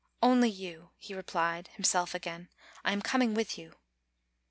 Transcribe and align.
"Only 0.23 0.49
you," 0.49 0.89
he 0.97 1.13
replied, 1.13 1.67
himself 1.75 2.15
again; 2.15 2.49
"I 2.83 2.91
am 2.91 3.03
com 3.03 3.21
ing 3.21 3.33
with 3.35 3.55
you." 3.59 3.75